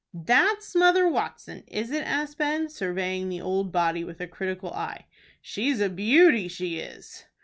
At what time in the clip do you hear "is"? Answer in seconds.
1.67-1.91, 6.79-7.25